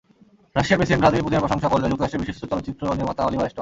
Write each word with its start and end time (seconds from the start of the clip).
রাশিয়ার 0.57 0.77
president 0.79 1.01
Vladimir 1.01 1.25
পুতিনের 1.25 1.43
প্রশংসা 1.45 1.71
করলেন 1.71 1.89
যুক্তরাষ্ট্রের 1.91 2.21
বিশিষ্ট 2.23 2.41
চলচ্চিত্র 2.51 2.83
নির্মাতা 2.99 3.21
অলিভার 3.27 3.49
স্টোন। 3.51 3.59